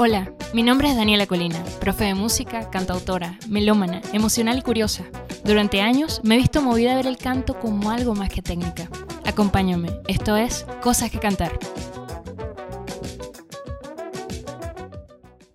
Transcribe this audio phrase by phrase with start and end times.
[0.00, 5.04] Hola, mi nombre es Daniela Colina, profe de música, cantautora, melómana, emocional y curiosa.
[5.44, 8.88] Durante años me he visto movida a ver el canto como algo más que técnica.
[9.24, 11.58] Acompáñame, esto es Cosas que Cantar.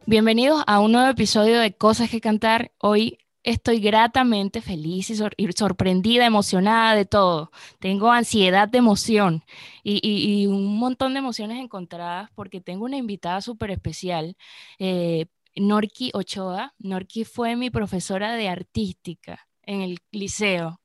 [0.06, 2.74] Bienvenidos a un nuevo episodio de Cosas que Cantar.
[2.80, 7.52] Hoy estoy gratamente feliz y, sorprendida, emocionada de todo.
[7.80, 9.44] Tengo ansiedad de emoción
[9.84, 14.36] y, un montón de emociones encontradas porque tengo una invitada súper especial,
[14.80, 16.74] eh, Norki Ochoa.
[16.80, 20.80] Norki fue mi profesora de artística en el liceo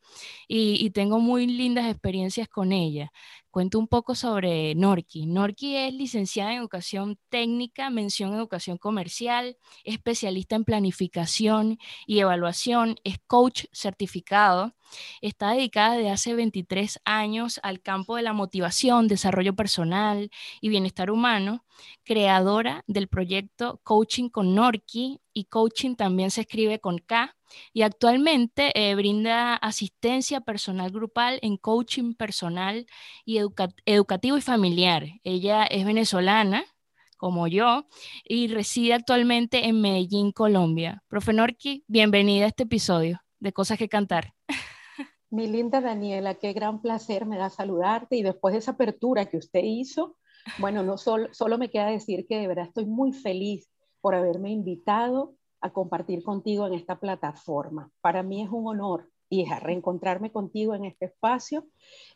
[0.47, 3.13] y, tengo muy lindas experiencias con ella.
[3.51, 5.27] Cuento un poco sobre Norki.
[5.27, 13.19] Norki es licenciada en Educación Técnica, mención Educación Comercial, especialista en planificación y evaluación, es
[13.27, 14.75] coach certificado,
[15.21, 20.31] está dedicada desde hace 23 años al campo de la motivación, desarrollo personal
[20.61, 21.65] y bienestar humano,
[22.05, 27.37] creadora del proyecto Coaching con Norki y coaching también se escribe con K
[27.73, 29.98] y actualmente eh, brinda asistencia
[30.45, 32.87] personal grupal en coaching personal
[33.25, 35.05] y educativo y familiar.
[35.25, 36.65] Ella es venezolana,
[37.17, 37.87] como yo,
[38.25, 41.03] y reside actualmente en Medellín, Colombia.
[41.09, 44.35] Profe Norki, bienvenida a este episodio de Cosas que Cantar.
[45.31, 49.37] Mi linda Daniela, qué gran placer me da saludarte y después de esa apertura que
[49.37, 50.17] usted hizo,
[50.59, 53.69] bueno, no solo, solo me queda decir que de verdad estoy muy feliz
[54.01, 57.91] por haberme invitado a compartir contigo en esta plataforma.
[58.01, 61.67] Para mí es un honor, hija, reencontrarme contigo en este espacio.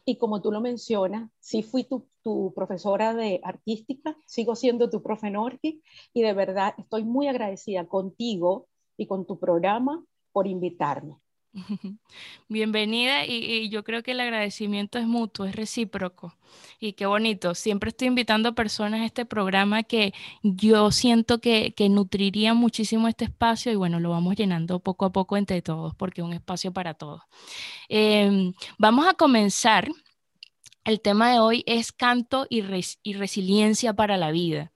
[0.04, 2.06] Y como tú lo mencionas, sí fui tu,
[2.54, 8.68] profesora de artística, sigo siendo tu profe Norki y de verdad estoy muy agradecida contigo
[8.96, 11.16] y con tu programa por invitarme.
[12.48, 16.34] Bienvenida y, yo creo que el agradecimiento es mutuo, es recíproco
[16.80, 17.54] y qué bonito.
[17.54, 23.26] Siempre estoy invitando personas a este programa que yo siento que, que nutriría muchísimo este
[23.26, 26.72] espacio y bueno, lo vamos llenando poco a poco entre todos porque es un espacio
[26.72, 27.22] para todos.
[27.88, 29.88] Em, vamos a comenzar.
[30.84, 34.72] El tema de hoy es canto y resiliencia para la vida.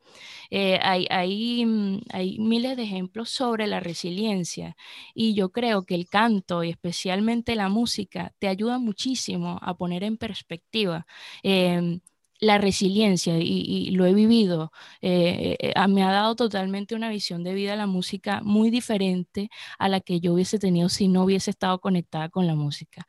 [0.51, 4.77] Eh, hay, mm, hay, miles de ejemplos sobre la resiliencia
[5.15, 10.05] y yo creo que el canto y especialmente la música te ayuda muchísimo a poner
[10.05, 11.07] en perspectiva.
[11.43, 12.01] Em,
[12.41, 17.55] la resiliencia y, lo he vivido, eh, eh, me ha dado totalmente una visión de
[17.55, 21.81] vida la música muy diferente a la que yo hubiese tenido si no hubiese estado
[21.81, 23.07] conectada con la música.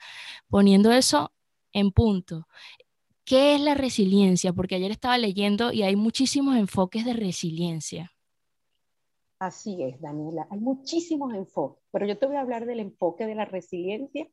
[0.50, 1.34] Poniendo eso
[1.74, 2.48] en punto,
[3.28, 4.54] ¿Qué es la resiliencia?
[4.54, 8.14] Porque ayer estaba leyendo y hay muchísimos enfoques de resiliencia.
[9.38, 13.36] Así es, Daniela, hay muchísimos enfoques, pero yo te voy a hablar del enfoque de
[13.36, 14.30] la resiliencia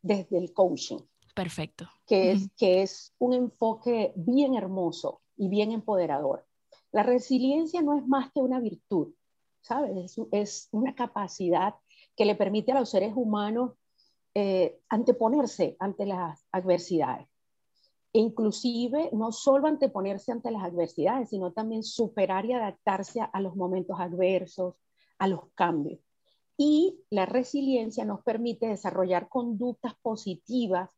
[0.00, 0.98] desde el coaching.
[1.34, 1.88] Perfecto.
[2.06, 6.46] Que es, que es un enfoque bien hermoso y bien empoderador.
[6.92, 9.12] La resiliencia no es más que una virtud,
[9.60, 9.96] ¿sabes?
[9.96, 11.74] Es, es una capacidad
[12.14, 13.72] que le permite a los seres humanos
[14.34, 17.26] eh, anteponerse ante las adversidades
[18.18, 23.98] inclusive no solo anteponerse ante las adversidades, sino también superar y adaptarse a, los momentos
[24.00, 24.74] adversos,
[25.18, 26.00] a los cambios.
[26.56, 30.88] Y la resiliencia nos permite desarrollar conductas positivas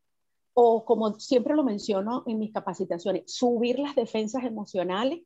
[0.54, 5.22] o, como siempre lo menciono en mis capacitaciones, subir las defensas emocionales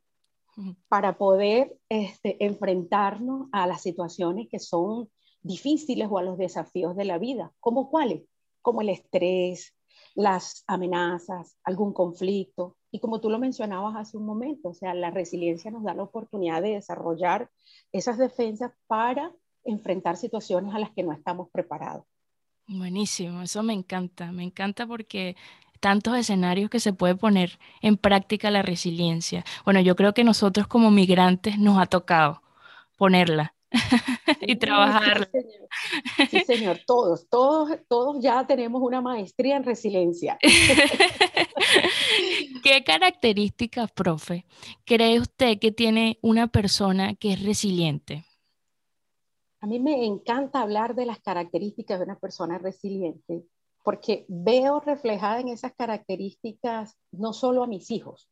[0.87, 5.09] para poder este, enfrentarnos a las situaciones que son
[5.41, 8.23] difíciles o a los desafíos de la vida, como cuáles,
[8.61, 9.73] como el estrés,
[10.15, 12.77] las amenazas, algún conflicto.
[12.91, 16.03] Y como tú lo mencionabas hace un momento, o sea, la resiliencia nos da la
[16.03, 17.49] oportunidad de desarrollar
[17.91, 19.31] esas defensas para
[19.63, 22.05] enfrentar situaciones a las que no estamos preparados.
[22.67, 25.35] Buenísimo, eso me encanta, me encanta porque
[25.79, 29.43] tantos escenarios que se puede poner en práctica la resiliencia.
[29.65, 32.41] Bueno, yo creo que nosotros como migrantes nos ha tocado
[32.97, 33.53] ponerla
[34.41, 35.29] y trabajar.
[36.29, 36.79] Sí señor.
[36.85, 40.37] todos, todos, todos ya tenemos una maestría en resiliencia.
[42.63, 44.45] ¿Qué características, profe,
[44.85, 48.25] cree usted que tiene una persona que es resiliente?
[49.59, 53.43] A mí me encanta hablar de las características de una persona resiliente
[53.83, 58.29] porque veo reflejada en esas características no solo a mis hijos,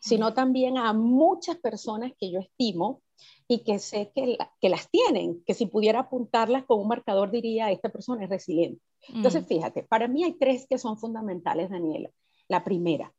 [0.00, 3.02] sino también a muchas personas que yo estimo
[3.50, 7.72] y que sé que, que las tienen, que si pudiera apuntarlas con un marcador diría,
[7.72, 8.82] esta persona es resiliente.
[9.08, 9.46] Entonces, mm.
[9.46, 12.10] fíjate, para mí hay tres que son fundamentales, Daniela.
[12.46, 13.14] La primera,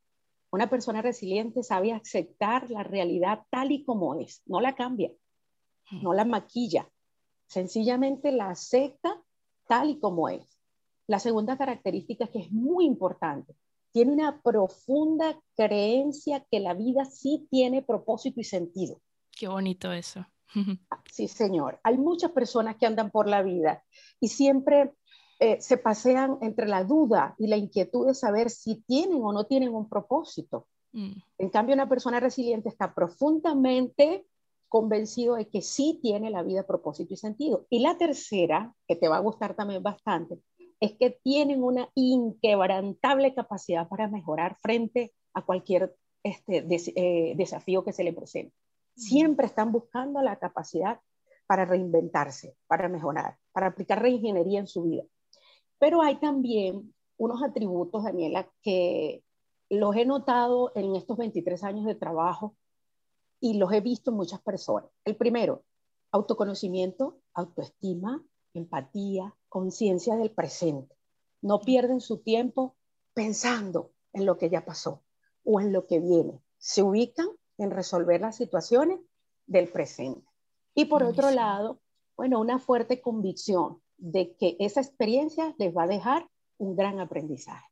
[0.52, 5.12] una persona resiliente sabe aceptar la realidad tal y como es, no la cambia,
[5.90, 6.04] mm.
[6.04, 6.88] no la maquilla,
[7.48, 9.22] sencillamente la acepta
[9.68, 10.60] tal y como es.
[11.08, 13.56] La segunda característica que es muy importante,
[13.92, 19.02] tiene una profunda creencia que la vida sí tiene propósito y sentido.
[19.40, 20.26] Qué bonito eso.
[21.10, 21.80] Sí, señor.
[21.84, 23.86] Hay muchas personas que andan por la vida
[24.20, 24.92] y siempre
[25.40, 29.46] eh, se pasean entre la duda y la inquietud de saber si tienen o no
[29.46, 30.68] tienen un propósito.
[30.92, 31.14] Mm.
[31.38, 34.26] En cambio, una persona resiliente está profundamente
[34.68, 37.66] convencido de que sí tiene la vida propósito y sentido.
[37.70, 40.42] Y la tercera, que te va a gustar también bastante,
[40.82, 47.94] es que tienen una inquebrantable capacidad para mejorar frente a cualquier este, eh, desafío que
[47.94, 48.54] se le presente.
[49.00, 51.00] Siempre están buscando la capacidad
[51.48, 55.04] para reinventarse, para mejorar, para aplicar reingeniería en su vida.
[55.78, 59.24] Pero hay también unos atributos, Daniela, que
[59.70, 62.56] los he notado en estos 23 años de trabajo
[63.40, 64.90] y los he visto en muchas personas.
[65.06, 65.64] El primero,
[66.12, 68.22] autoconocimiento, autoestima,
[68.54, 70.96] empatía, conciencia del presente.
[71.42, 72.76] No pierden su tiempo
[73.14, 75.04] pensando en lo que ya pasó
[75.46, 76.42] o en lo que viene.
[76.58, 77.30] Se ubican
[77.60, 79.00] en resolver las situaciones
[79.46, 80.26] del presente.
[80.74, 81.80] Y por otro lado,
[82.16, 86.28] bueno, una fuerte convicción de que esa experiencia les va a dejar
[86.58, 87.66] un gran aprendizaje.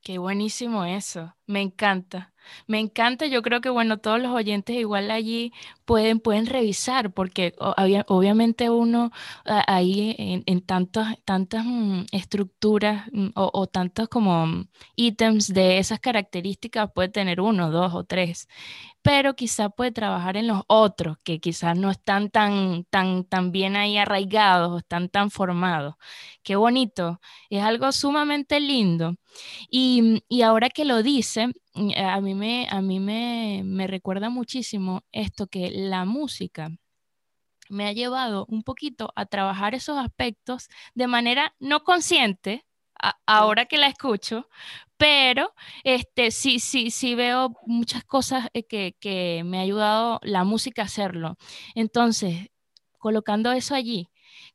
[0.00, 2.32] Qué buenísimo eso, me encanta.
[2.66, 5.52] Me encanta, yo creo que bueno, todos los oyentes igual allí
[5.86, 9.10] pueden, pueden revisar, porque obviamente uno
[9.44, 10.14] ahí
[10.46, 16.90] en, tantas, tantas mm, estructuras mm, o, o, tantos como mm, ítems de esas características
[16.94, 18.46] puede tener uno, dos o tres,
[19.02, 23.76] pero quizá puede trabajar en los otros, que quizás no están tan, tan, tan bien
[23.76, 25.94] ahí arraigados o están tan formados.
[26.42, 27.20] Qué bonito,
[27.50, 29.16] es algo sumamente lindo.
[29.70, 31.33] Y, y ahora que lo dice,
[31.74, 36.70] Mm, eh, a mí, me, a mí me, me recuerda muchísimo esto que la música
[37.68, 42.66] me ha llevado un poquito a trabajar esos aspectos de manera no consciente,
[43.26, 44.48] ahora que la escucho,
[44.96, 45.52] pero
[45.84, 50.82] este, sí, sí, sí veo muchas cosas eh, que, que, me ha ayudado la música
[50.82, 51.36] a hacerlo.
[51.74, 52.48] Entonces,
[52.98, 54.08] colocando eso allí,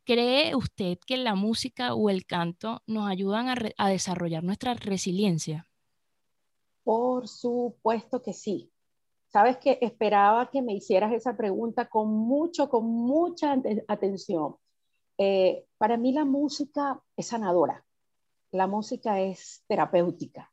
[0.05, 5.68] ¿cree usted que la música o el canto nos ayudan a, a desarrollar nuestra resiliencia?
[6.89, 8.71] Por supuesto que sí.
[9.27, 14.55] Sabes que esperaba que me hicieras esa pregunta con mucho, con mucha atención.
[15.19, 17.85] Eh, para mí la música es sanadora,
[18.49, 20.51] la música es terapéutica.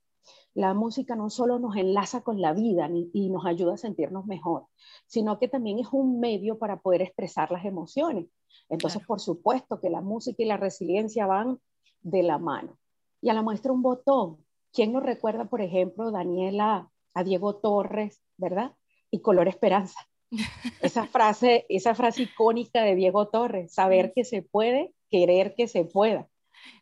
[0.52, 4.66] La música no solo nos enlaza con la vida y nos ayuda a sentirnos mejor,
[5.06, 8.26] sino que también es un medio para poder expresar las emociones.
[8.68, 11.58] Entonces, por supuesto que la música y la resiliencia van
[12.02, 12.76] de la mano.
[13.22, 14.45] Y a la muestra un botón,
[14.76, 18.72] ¿Quién nos recuerda, por ejemplo, Daniela, a Diego Torres, ¿verdad?
[19.10, 20.06] Y Color Esperanza.
[20.82, 25.86] Esa frase, esa frase icónica de Diego Torres, saber que se puede, querer que se
[25.86, 26.28] pueda,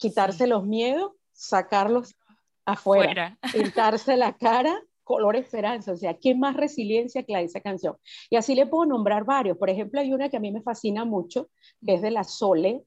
[0.00, 2.16] quitarse los miedos, sacarlos
[2.64, 7.60] afuera, pintarse la cara, color esperanza, o sea, ¿qué más resiliencia que la de esa
[7.60, 7.96] canción?
[8.28, 11.04] Y así le puedo nombrar varios, por ejemplo, hay una que a mí me fascina
[11.04, 11.48] mucho,
[11.86, 12.82] que es de la Sole,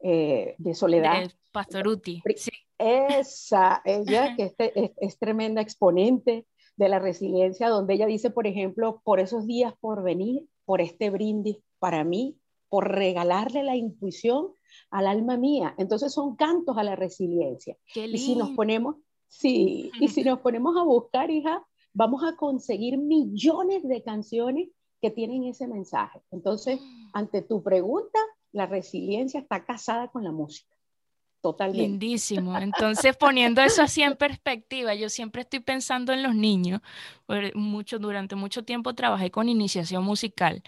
[0.00, 1.22] eh, de Soledad.
[1.22, 2.52] De Pastoruti, sí.
[2.78, 9.00] Esa, ella que es, es, tremenda exponente de la resiliencia, donde ella dice, por ejemplo,
[9.04, 12.36] por esos días por venir, por este brindis para mí,
[12.68, 14.48] por regalarle la intuición
[14.90, 15.74] al alma mía.
[15.78, 17.76] Entonces son cantos a la resiliencia.
[17.94, 18.96] y si nos ponemos,
[19.28, 24.68] sí, y si nos ponemos a buscar, hija, vamos a conseguir millones de canciones
[25.00, 26.20] que tienen ese mensaje.
[26.30, 26.80] Entonces,
[27.12, 28.18] ante tu pregunta,
[28.52, 30.73] la resiliencia está casada con la música.
[31.44, 31.82] Totalmente.
[31.82, 32.56] Lindísimo.
[32.56, 36.80] Entonces, poniendo eso así en perspectiva, yo siempre estoy pensando en los niños.
[37.54, 40.62] Mucho, durante mucho tiempo trabajé con iniciación musical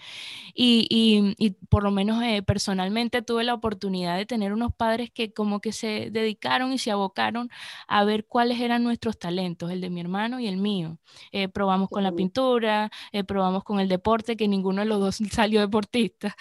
[0.53, 5.33] y, y, por lo menos eh, personalmente tuve la oportunidad de tener unos padres que
[5.33, 7.49] como que se dedicaron y se abocaron
[7.87, 10.99] a ver cuáles eran nuestros talentos, el de mi hermano y el mío.
[11.31, 15.17] Eh, probamos con la pintura, eh, probamos con el deporte, que ninguno de los dos
[15.31, 16.35] salió deportista.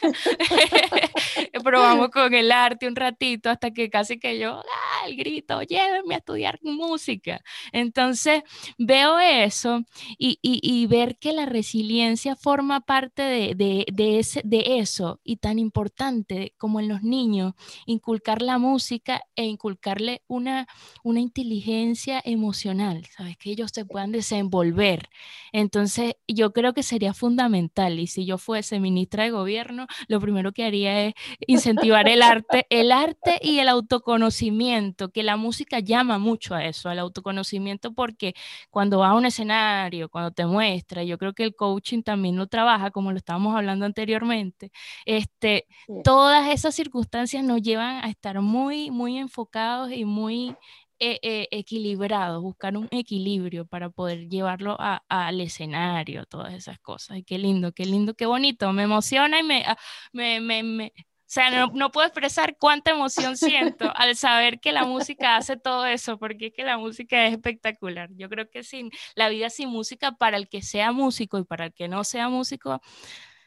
[1.64, 6.14] probamos con el arte un ratito hasta que casi que yo, ah, el grito, llévenme
[6.14, 7.42] a estudiar música.
[7.72, 8.42] Entonces
[8.78, 9.82] veo eso
[10.18, 15.36] y, y, ver que la resiliencia forma parte de, de, de, ese, de eso y
[15.36, 17.54] tan importante como en los niños,
[17.86, 20.66] inculcar la música e inculcarle una,
[21.02, 23.36] una inteligencia emocional, ¿sabes?
[23.36, 25.08] Que ellos se puedan desenvolver.
[25.52, 30.52] Entonces yo creo que sería fundamental y si yo fuese ministra de gobierno, lo primero
[30.52, 31.14] que haría es
[31.46, 36.88] incentivar el arte, el arte y el autoconocimiento, que la música llama mucho a eso,
[36.88, 38.34] al autoconocimiento, porque
[38.70, 42.46] cuando vas a un escenario, cuando te muestra, yo creo que el coaching también lo
[42.46, 44.70] trabaja, como lo estábamos hablando anteriormente,
[45.04, 45.66] este,
[46.04, 50.56] todas esas circunstancias nos llevan a estar muy, muy enfocados y muy
[51.00, 57.18] eh, eh, equilibrados, buscar un equilibrio para poder llevarlo al escenario, todas esas cosas.
[57.18, 59.76] Y qué lindo, qué lindo, qué bonito, me emociona y me, ah,
[60.12, 60.92] me, me, me
[61.28, 65.58] o sea, no, no, puedo expresar cuánta emoción siento al saber que la música hace
[65.58, 68.08] todo eso, porque es que la música es espectacular.
[68.16, 71.66] Yo creo que sin la vida sin música, para el que sea músico y para
[71.66, 72.80] el que no sea músico,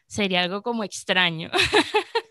[0.05, 1.49] sería algo como extraño.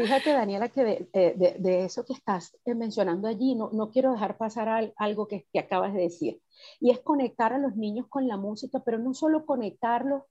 [0.00, 4.92] Fíjate, Daniela, que de, eso que estás eh, mencionando allí, no, no quiero dejar pasar
[4.96, 6.40] algo que, que, acabas de decir,
[6.80, 10.22] y es conectar a los niños con la música, pero no solo conectarlos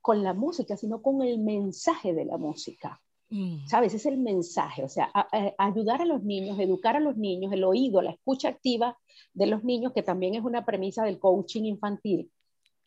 [0.00, 3.02] con la música, sino con el mensaje de la música.
[3.30, 3.66] Mm.
[3.66, 3.92] ¿Sabes?
[3.92, 5.12] Es el mensaje, o sea,
[5.58, 8.96] ayudar a los niños, educar a los niños, el oído, la escucha activa
[9.34, 12.30] de los niños, que también es una premisa del coaching infantil.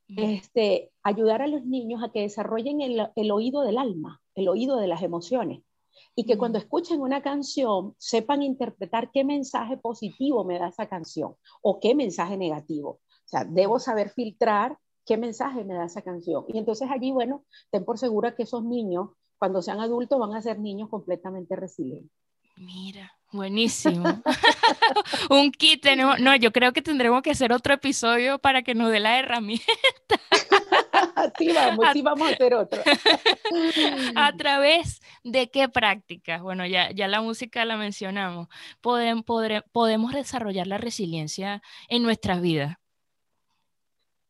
[0.08, 0.18] Mm.
[0.18, 4.78] Este, ayudar a los niños a que desarrollen el, el oído del alma, el oído
[4.78, 5.62] de las emociones
[6.16, 11.36] y que cuando escuchen una canción sepan interpretar qué mensaje positivo me da esa canción
[11.62, 12.90] o qué mensaje negativo.
[12.92, 16.46] O sea, debo saber filtrar qué mensaje me da esa canción.
[16.48, 20.42] Y entonces allí, bueno, ten por segura que esos niños, cuando sean adultos, van a
[20.42, 22.12] ser niños completamente resilientes.
[22.58, 24.04] Mira, buenísimo.
[25.30, 29.00] Un kit, no, yo creo que tendremos que hacer otro episodio para que nos dé
[29.00, 29.66] la herramienta.
[31.38, 32.82] Sí, vamos, sí vamos a hacer otro.
[34.16, 38.48] a través de qué prácticas, bueno, ya, ya la música la mencionamos,
[38.82, 39.26] podemos,
[39.72, 42.78] podemos desarrollar la resiliencia en nuestras vidas.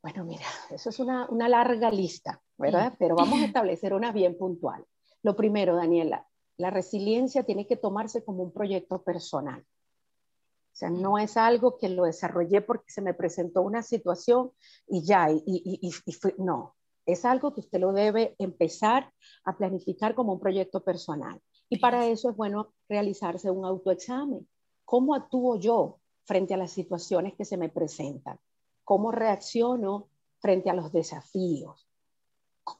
[0.02, 2.94] Bueno, mira, eso es una, una larga lista, ¿verdad?
[2.98, 4.86] Pero vamos a establecer una bien puntual.
[5.22, 9.62] Lo primero, Daniela, la resiliencia tiene que tomarse como un proyecto personal.
[9.62, 14.52] O sea, no es algo que lo desarrollé porque se me presentó una situación
[14.88, 15.92] y ya, y, y,
[16.38, 19.12] no, es algo que usted lo debe empezar
[19.44, 21.42] a planificar como un proyecto personal.
[21.70, 24.48] Y para eso es bueno realizarse un autoexamen.
[24.86, 28.40] ¿Cómo actúo yo frente a las situaciones que se me presentan?
[28.84, 31.88] ¿Cómo reacciono frente a los desafíos?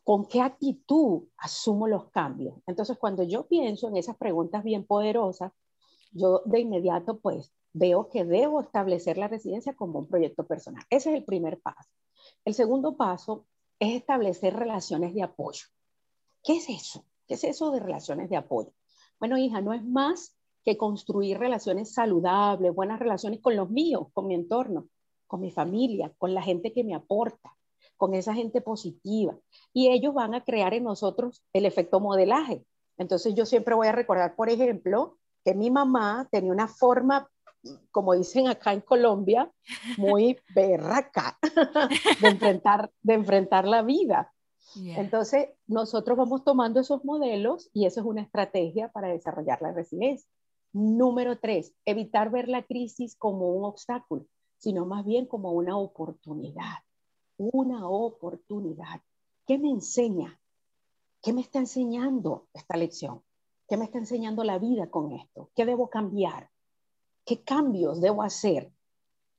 [0.04, 2.56] ¿Con qué actitud asumo los cambios?
[2.68, 5.52] Entonces, cuando yo pienso en esas preguntas bien poderosas,
[6.12, 10.84] yo de inmediato pues veo que debo establecer la residencia como un proyecto personal.
[10.90, 11.90] Ese es el primer paso.
[12.46, 13.46] El segundo paso
[13.82, 15.66] es establecer relaciones de apoyo.
[16.44, 17.04] ¿Qué es eso?
[17.28, 18.72] ¿Qué es eso de relaciones de apoyo?
[19.20, 24.28] Bueno, hija, no es más que construir relaciones saludables, buenas relaciones con los míos, con
[24.28, 24.88] mi entorno,
[25.26, 27.58] con mi familia, con la gente que me aporta,
[27.98, 29.36] con esa gente positiva.
[29.74, 32.64] Y ellos van a crear en nosotros el efecto modelaje.
[33.00, 37.31] Entonces yo siempre voy a recordar, por ejemplo, que mi mamá tenía una forma
[37.92, 39.52] como dicen acá en Colombia,
[39.98, 41.38] muy berraca
[42.22, 44.34] de enfrentar, de enfrentar la vida.
[44.76, 50.30] Entonces, nosotros vamos tomando esos modelos y eso es una estrategia para desarrollar la resiliencia.
[50.74, 54.26] Número tres, evitar ver la crisis como un obstáculo,
[54.58, 56.84] sino más bien como una oportunidad.
[57.38, 59.02] Una oportunidad.
[59.46, 60.40] ¿Qué me enseña?
[61.22, 63.22] ¿Qué me está enseñando esta lección?
[63.68, 65.50] ¿Qué me está enseñando la vida con esto?
[65.56, 66.50] ¿Qué debo cambiar?
[67.26, 68.72] ¿Qué cambios debo hacer?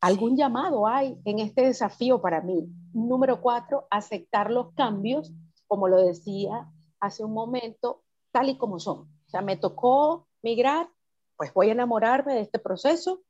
[0.01, 2.69] ¿Algún llamado hay en este desafío para mí?
[2.93, 5.33] Número cuatro, aceptar los cambios,
[5.67, 6.69] como lo decía
[7.01, 8.99] hace un momento, tal y como son.
[8.99, 10.89] O sea, me tocó migrar,
[11.37, 13.23] pues voy a enamorarme de este proceso,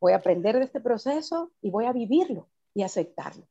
[0.00, 3.46] voy a aprender de este proceso y voy a vivirlo y aceptarlo.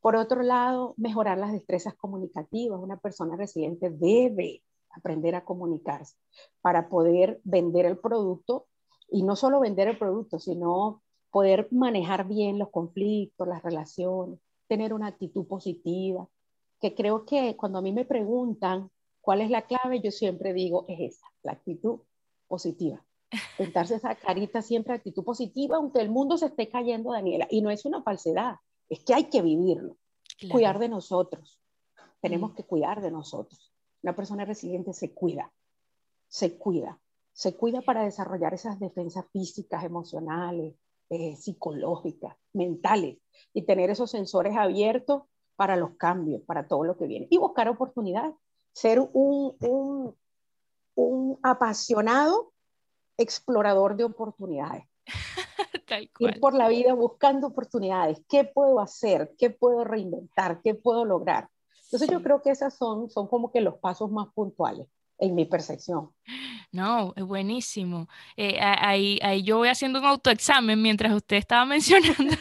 [0.00, 2.80] Por otro lado, mejorar las destrezas comunicativas.
[2.80, 6.16] Una persona resiliente debe aprender a comunicarse
[6.60, 8.66] para poder vender el producto
[9.10, 14.92] y no solo vender el producto, sino poder manejar bien los conflictos, las relaciones, tener
[14.92, 16.28] una actitud positiva,
[16.80, 20.84] que creo que cuando a mí me preguntan cuál es la clave, yo siempre digo,
[20.88, 22.00] es esa, la actitud
[22.46, 23.04] positiva.
[23.58, 27.46] Pintarse esa carita siempre actitud positiva, aunque el mundo se esté cayendo, Daniela.
[27.50, 28.56] Y no es una falsedad,
[28.88, 29.96] es que hay que vivirlo,
[30.50, 31.60] cuidar de nosotros.
[32.20, 32.54] Tenemos mm.
[32.54, 33.72] que cuidar de nosotros.
[34.02, 35.52] Una persona resiliente se cuida,
[36.28, 36.98] se cuida
[37.38, 40.74] se cuida para desarrollar esas defensas físicas, emocionales,
[41.08, 43.18] eh, psicológicas, mentales,
[43.54, 45.22] y tener esos sensores abiertos
[45.54, 47.28] para los cambios, para todo lo que viene.
[47.30, 48.34] Y buscar oportunidades,
[48.72, 50.16] ser un, un,
[50.96, 52.52] un apasionado
[53.16, 54.82] explorador de oportunidades.
[56.18, 58.20] Ir por la vida buscando oportunidades.
[58.28, 59.36] ¿Qué puedo hacer?
[59.38, 60.60] ¿Qué puedo reinventar?
[60.60, 61.48] ¿Qué puedo lograr?
[61.84, 64.88] Entonces yo creo que esos son, son como que los pasos más puntuales
[65.18, 66.10] en mi percepción.
[66.70, 68.08] No, es buenísimo.
[68.36, 72.36] Eh, ahí, ahí yo voy haciendo un autoexamen mientras usted estaba mencionando.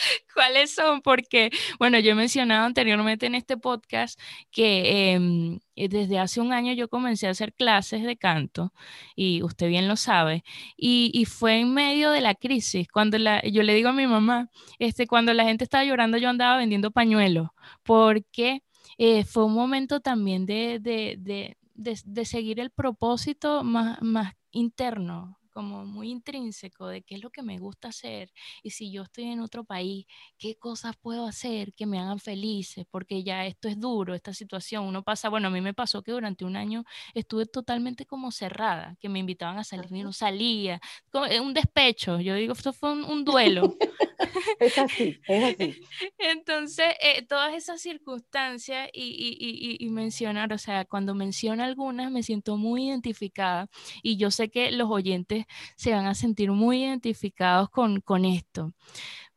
[0.34, 1.02] ¿Cuáles son?
[1.02, 4.18] Porque, bueno, yo he mencionado anteriormente en este podcast
[4.50, 8.72] que em, eh, desde hace un año yo comencé a hacer clases de canto
[9.14, 10.44] y usted bien lo sabe.
[10.76, 14.50] Y, fue en medio de la crisis, cuando la, yo le digo a mi mamá,
[14.78, 17.48] este, cuando la gente estaba llorando yo andaba vendiendo pañuelos,
[17.82, 18.62] porque
[18.98, 21.56] eh, fue un momento también de, de, de,
[22.04, 27.42] de seguir el propósito más, más interno, como muy intrínseco de qué es lo que
[27.42, 28.30] me gusta hacer
[28.62, 30.06] y si yo estoy en otro país,
[30.38, 34.84] qué cosas puedo hacer que me hagan felices, porque ya esto es duro, esta situación.
[34.84, 38.96] Uno pasa, bueno, a mí me pasó que durante un año estuve totalmente como cerrada,
[39.00, 40.80] que me invitaban a salir y no salía,
[41.28, 42.20] eh, un despecho.
[42.20, 43.76] Yo digo, esto fue un, duelo.
[44.60, 45.80] es así, es así.
[46.18, 52.22] Entonces, eh, todas esas circunstancias y, y, y, mencionar, o sea, cuando menciono algunas me
[52.22, 53.68] siento muy identificada
[54.02, 55.39] y yo sé que los oyentes
[55.76, 58.72] se van a sentir muy identificados con, con esto.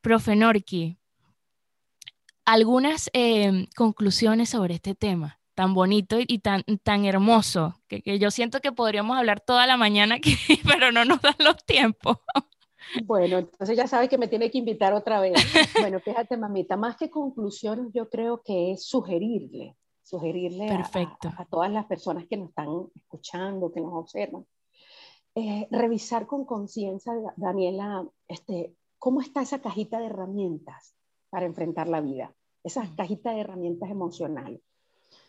[0.01, 0.97] Profe Norki,
[2.45, 8.31] algunas em, conclusiones sobre este tema tan bonito y tan, tan hermoso, que, que, yo
[8.31, 10.35] siento que podríamos hablar toda la mañana, aquí,
[10.67, 12.17] pero no nos dan los tiempos.
[13.05, 15.33] Bueno, entonces ya sabes que me tiene que invitar otra vez.
[15.79, 20.89] Bueno, fíjate, mamita, más que conclusiones, yo creo que es sugerirle, sugerirle a,
[21.37, 24.45] a, todas las personas que nos están escuchando, que nos observan,
[25.35, 30.95] eh, revisar con conciencia, Daniela, este, cómo está esa cajita de herramientas
[31.29, 34.61] para enfrentar la vida, esa cajita de herramientas emocionales.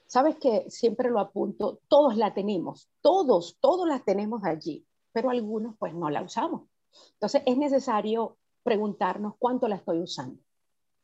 [0.06, 5.76] Sabes que siempre lo apunto, todos la tenemos, todos, todos la tenemos allí, pero algunos
[5.78, 6.68] pues no la usamos.
[7.14, 10.40] Entonces es necesario preguntarnos cuánto la estoy usando.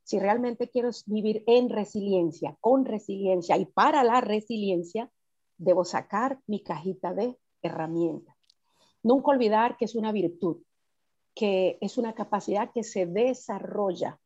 [0.02, 5.10] Si realmente quiero vivir en resiliencia, con resiliencia y para la resiliencia,
[5.56, 8.39] debo sacar mi cajita de herramientas.
[9.02, 10.58] Nunca olvidar que es una virtud,
[11.34, 14.20] que es una capacidad que se desarrolla,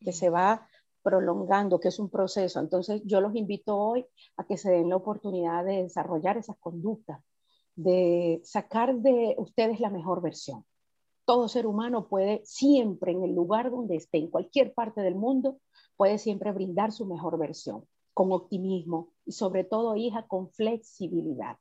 [0.00, 0.68] que se va
[1.02, 2.58] prolongando, que es un proceso.
[2.58, 4.04] Entonces yo los invito hoy
[4.36, 7.22] a que se den la oportunidad de desarrollar esas conductas,
[7.74, 10.64] de sacar de ustedes la mejor versión.
[11.24, 15.58] Todo ser humano puede siempre, en el lugar donde esté, en cualquier parte del mundo,
[15.96, 21.56] puede siempre brindar su mejor versión, con optimismo y sobre todo, hija, con flexibilidad.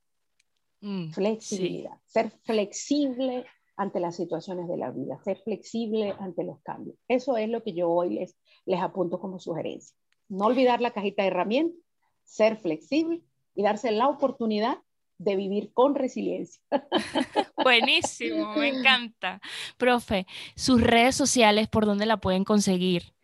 [0.85, 3.43] Mm, flexibilidad, ser flexible
[3.75, 6.95] ante las situaciones de la vida, ser flexible ante los cambios.
[7.07, 9.97] Eso es lo que yo hoy les, les apunto como sugerencia.
[10.29, 11.81] No olvidar la cajita de herramientas,
[12.23, 13.23] ser flexible
[13.55, 14.77] y darse la oportunidad
[15.17, 16.61] de vivir con resiliencia.
[17.63, 19.41] Buenísimo, me encanta.
[19.77, 23.15] Profe, sus redes sociales, ¿por dónde la pueden conseguir?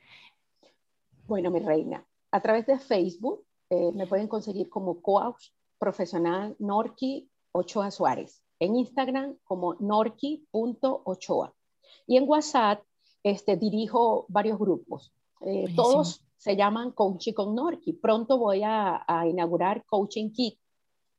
[1.28, 7.31] Bueno, mi reina, a través de Facebook eh, me pueden conseguir como coach profesional Norki
[7.52, 8.42] Ochoa Suárez.
[8.60, 11.54] En Instagram como norki.ochoa.
[12.08, 12.84] Y en WhatsApp
[13.24, 15.14] este, dirijo varios grupos.
[15.42, 17.94] Eh, todos se llaman Coaching con Norki.
[17.94, 20.60] Pronto voy a, inaugurar Coaching Kit,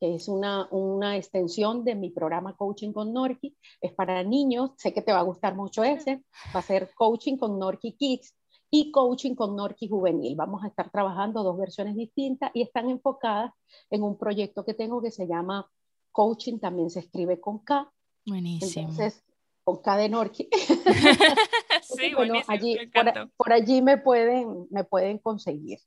[0.01, 3.57] que es una, una, extensión de mi programa Coaching con Norki.
[3.81, 6.25] Es para niños, sé que te va a gustar mucho ese.
[6.55, 8.35] Va a ser Coaching con Norki Kids
[8.71, 10.35] y Coaching con Norki Juvenil.
[10.35, 13.53] Vamos a estar trabajando dos versiones distintas y están enfocadas
[13.91, 15.69] en un proyecto que tengo que se llama
[16.13, 17.91] coaching también se escribe con K.
[18.27, 18.91] Buenísimo.
[18.91, 19.25] Entonces,
[19.65, 20.49] con K de Norki.
[21.83, 25.79] sí, bueno, allí, por, por, allí me pueden, me pueden conseguir.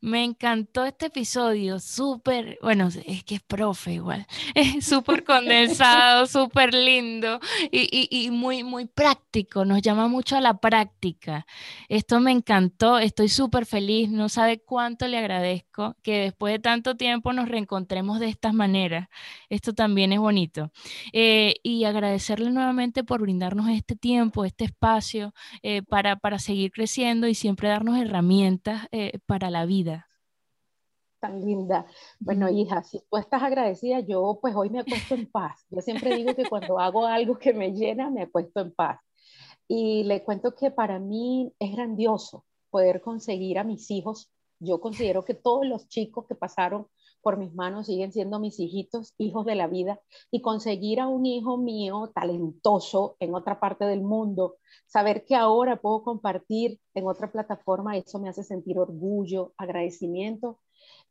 [0.00, 6.74] Me encantó este episodio, súper, bueno, es que es profe igual, es súper condensado, súper
[6.74, 11.46] lindo y, y, muy, muy práctico, nos llama mucho a la práctica.
[11.88, 16.96] Esto me encantó, estoy súper feliz, no sabe cuánto le agradezco que después de tanto
[16.96, 19.08] tiempo nos reencontremos de estas maneras.
[19.48, 20.70] Esto también es bonito.
[21.12, 27.28] Eh, y agradecerle nuevamente por brindarnos este tiempo, este espacio eh, para, para seguir creciendo
[27.28, 29.75] y siempre darnos herramientas eh, para la vida.
[31.20, 31.86] Tan linda.
[32.18, 35.64] Bueno, hija, si tú estás agradecida, yo pues hoy me acuesto en paz.
[35.70, 39.00] Yo siempre digo que cuando hago algo que me llena, me acuesto en paz.
[39.68, 44.30] Y le cuento que para mí es grandioso poder conseguir a mis hijos.
[44.58, 46.86] Yo considero que todos los chicos que pasaron
[47.26, 51.26] por mis manos siguen siendo mis hijitos, hijos de la vida, y conseguir a un
[51.26, 57.32] hijo mío talentoso en otra parte del mundo, saber que ahora puedo compartir en otra
[57.32, 60.60] plataforma, eso me hace sentir orgullo, agradecimiento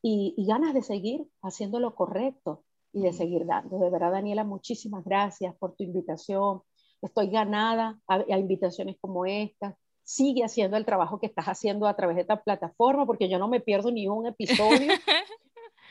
[0.01, 3.77] y, ganas de seguir haciendo lo correcto y de seguir dando.
[3.77, 6.61] De verdad, Daniela, muchísimas gracias por tu invitación.
[7.01, 11.95] Estoy ganada a, a invitaciones como esta sigue haciendo el trabajo que estás haciendo a
[11.95, 14.93] través de esta plataforma, porque yo no me pierdo ni un episodio.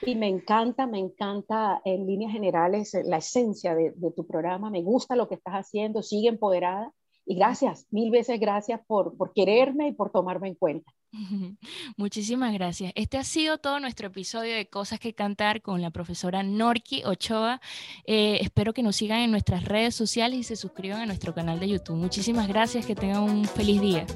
[0.07, 4.71] Y me encanta, me encanta en líneas generales la esencia de, tu programa.
[4.71, 6.03] Me gusta lo que estás haciendo.
[6.03, 6.93] Sigue empoderada
[7.27, 10.93] y gracias, mil veces gracias por, por quererme y por tomarme en cuenta.
[11.97, 12.93] Muchísimas gracias.
[12.97, 17.61] Este ha sido todo nuestro episodio de Cosas que Cantar con la profesora Norki Ochoa.
[18.05, 21.61] Eh, espero que nos sigan en nuestras redes sociales y se suscriban a nuestro canal
[21.61, 21.97] de YouTube.
[21.97, 24.07] Muchísimas gracias, que tengan un feliz día.